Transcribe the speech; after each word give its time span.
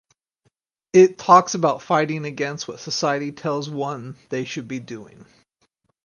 It 0.93 1.19
talks 1.19 1.53
about 1.53 1.83
fighting 1.83 2.25
against 2.25 2.67
what 2.67 2.79
society 2.79 3.31
tells 3.31 3.69
one 3.69 4.15
they 4.29 4.45
should 4.45 4.67
be 4.67 4.79
doing. 4.79 5.27